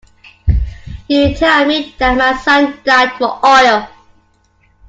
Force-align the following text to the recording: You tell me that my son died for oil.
You 1.09 1.35
tell 1.35 1.67
me 1.67 1.93
that 1.99 2.17
my 2.17 2.35
son 2.39 2.79
died 2.83 3.11
for 3.19 3.39
oil. 3.45 3.87